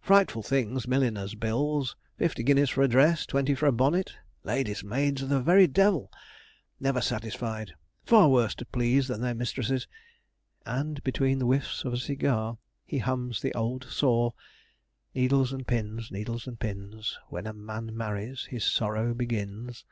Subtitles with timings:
[0.00, 5.20] Frightful things milliners' bills fifty guineas for a dress, twenty for a bonnet ladies' maids
[5.20, 6.12] are the very devil
[6.78, 7.74] never satisfied
[8.04, 9.88] far worse to please than their mistresses.'
[10.64, 12.56] And between the whiffs of a cigar
[12.86, 14.30] he hums the old saw
[15.12, 19.84] 'Needles and pins, needles and pins, When a man marries his sorrow begins.'